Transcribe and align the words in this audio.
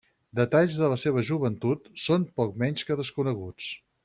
Detalls 0.37 0.79
de 0.83 0.87
la 0.93 0.97
seva 1.01 1.23
joventut 1.27 1.85
són 2.05 2.27
poc 2.41 2.57
menys 2.65 2.89
que 2.89 2.99
desconeguts. 3.05 3.71